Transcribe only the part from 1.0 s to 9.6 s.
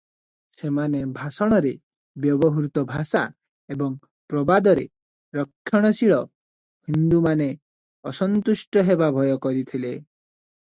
ଭାଷଣରେ ବ୍ୟବହୃତ ଭାଷା ଏବଂ ପ୍ରବାଦରେ ରକ୍ଷଣଶୀଳ ହିନ୍ଦୁମାନେ ଅସନ୍ତୁଷ୍ଟ ହେବା ଭୟ